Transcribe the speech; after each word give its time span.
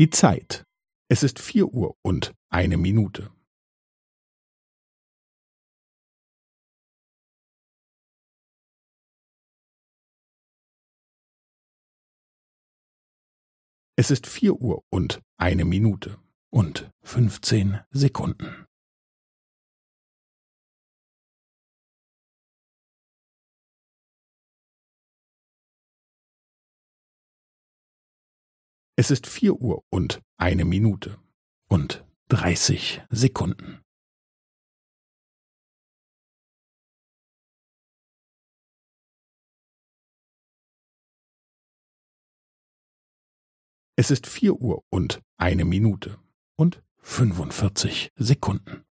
Die 0.00 0.08
Zeit. 0.08 0.64
Es 1.10 1.22
ist 1.22 1.38
vier 1.38 1.74
Uhr 1.74 1.94
und 2.00 2.34
eine 2.48 2.78
Minute. 2.78 3.30
Es 13.94 14.10
ist 14.10 14.26
vier 14.26 14.54
Uhr 14.54 14.82
und 14.88 15.20
eine 15.36 15.66
Minute 15.66 16.18
und 16.48 16.90
fünfzehn 17.02 17.80
Sekunden. 17.90 18.69
Es 29.00 29.10
ist 29.10 29.26
vier 29.26 29.54
Uhr 29.54 29.82
und 29.88 30.20
eine 30.36 30.66
Minute 30.66 31.18
und 31.70 32.04
dreißig 32.28 33.00
Sekunden. 33.08 33.80
Es 43.96 44.10
ist 44.10 44.26
vier 44.26 44.60
Uhr 44.60 44.84
und 44.90 45.22
eine 45.38 45.64
Minute 45.64 46.18
und 46.56 46.82
fünfundvierzig 46.98 48.12
Sekunden. 48.16 48.84